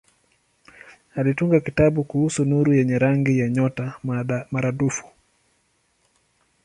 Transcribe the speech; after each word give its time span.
Alitunga 1.15 1.59
kitabu 1.59 2.03
kuhusu 2.03 2.45
nuru 2.45 2.73
yenye 2.73 2.99
rangi 2.99 3.39
ya 3.39 3.49
nyota 3.49 3.99
maradufu. 4.51 5.05